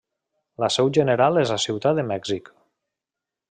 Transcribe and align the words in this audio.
La 0.63 0.69
seu 0.75 0.89
general 0.99 1.37
és 1.43 1.53
a 1.57 1.59
Ciutat 1.67 1.99
de 2.01 2.09
Mèxic. 2.13 2.53